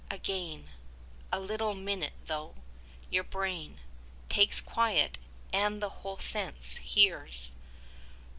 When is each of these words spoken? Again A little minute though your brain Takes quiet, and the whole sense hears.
Again 0.09 0.71
A 1.31 1.39
little 1.39 1.75
minute 1.75 2.13
though 2.25 2.55
your 3.11 3.23
brain 3.23 3.81
Takes 4.29 4.59
quiet, 4.59 5.19
and 5.53 5.79
the 5.79 5.89
whole 6.01 6.17
sense 6.17 6.77
hears. 6.77 7.53